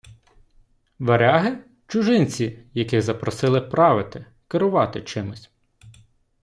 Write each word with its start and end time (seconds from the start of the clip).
Варяги— 0.99 1.57
чужинці, 1.87 2.63
яких 2.73 3.01
запросили 3.01 3.61
правити, 3.61 4.25
керувати 4.47 5.01
чимось 5.01 5.51